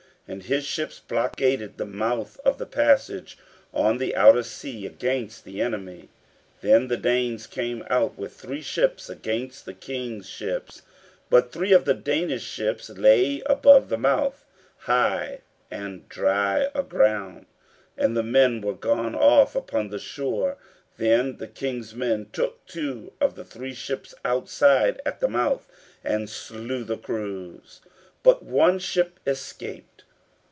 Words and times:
And 0.27 0.43
his 0.43 0.63
ships 0.63 0.97
blockaded 1.05 1.77
the 1.77 1.85
mouth 1.85 2.39
of 2.45 2.57
the 2.57 2.65
passage 2.67 3.37
on 3.73 3.97
the 3.97 4.15
outer 4.15 4.43
sea 4.43 4.85
against 4.85 5.43
the 5.43 5.59
enemy. 5.59 6.07
Then 6.61 6.87
the 6.87 6.95
Danes 6.95 7.45
came 7.45 7.83
out 7.89 8.17
with 8.17 8.31
three 8.33 8.61
ships 8.61 9.09
against 9.09 9.65
the 9.65 9.73
King's 9.73 10.29
ships; 10.29 10.83
but 11.29 11.51
three 11.51 11.73
of 11.73 11.83
the 11.83 11.93
Danish 11.95 12.43
ships 12.45 12.89
lay 12.91 13.41
above 13.45 13.89
the 13.89 13.97
mouth, 13.97 14.45
high 14.77 15.41
and 15.69 16.07
dry 16.07 16.67
aground; 16.73 17.45
and 17.97 18.15
the 18.15 18.23
men 18.23 18.61
were 18.61 18.71
gone 18.73 19.15
off 19.15 19.53
upon 19.53 19.89
the 19.89 19.99
shore. 19.99 20.55
Then 20.95 21.39
the 21.39 21.47
King's 21.47 21.93
men 21.93 22.27
took 22.31 22.65
two 22.67 23.11
of 23.19 23.35
the 23.35 23.43
three 23.43 23.73
ships 23.73 24.15
outside, 24.23 25.01
at 25.05 25.19
the 25.19 25.27
mouth, 25.27 25.67
and 26.05 26.29
slew 26.29 26.85
the 26.85 26.97
crews; 26.97 27.81
but 28.23 28.41
one 28.43 28.79
ship 28.79 29.19
escaped. 29.27 29.87